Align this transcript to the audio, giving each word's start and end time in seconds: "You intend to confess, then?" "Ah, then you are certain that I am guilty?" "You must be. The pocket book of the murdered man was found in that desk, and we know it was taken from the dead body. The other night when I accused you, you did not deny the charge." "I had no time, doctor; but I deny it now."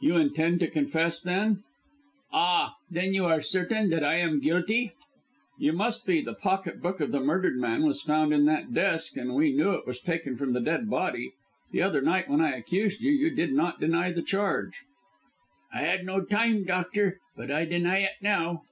"You 0.00 0.16
intend 0.18 0.60
to 0.60 0.68
confess, 0.70 1.20
then?" 1.20 1.64
"Ah, 2.32 2.74
then 2.88 3.14
you 3.14 3.24
are 3.24 3.40
certain 3.40 3.90
that 3.90 4.04
I 4.04 4.14
am 4.18 4.38
guilty?" 4.38 4.92
"You 5.58 5.72
must 5.72 6.06
be. 6.06 6.20
The 6.22 6.34
pocket 6.36 6.80
book 6.80 7.00
of 7.00 7.10
the 7.10 7.18
murdered 7.18 7.56
man 7.56 7.82
was 7.84 8.00
found 8.00 8.32
in 8.32 8.44
that 8.44 8.72
desk, 8.72 9.16
and 9.16 9.34
we 9.34 9.50
know 9.52 9.72
it 9.72 9.84
was 9.84 9.98
taken 9.98 10.36
from 10.36 10.52
the 10.52 10.60
dead 10.60 10.88
body. 10.88 11.32
The 11.72 11.82
other 11.82 12.00
night 12.00 12.28
when 12.30 12.40
I 12.40 12.54
accused 12.56 13.00
you, 13.00 13.10
you 13.10 13.30
did 13.30 13.52
not 13.54 13.80
deny 13.80 14.12
the 14.12 14.22
charge." 14.22 14.84
"I 15.74 15.80
had 15.80 16.06
no 16.06 16.24
time, 16.24 16.62
doctor; 16.62 17.18
but 17.36 17.50
I 17.50 17.64
deny 17.64 18.02
it 18.02 18.22
now." 18.22 18.62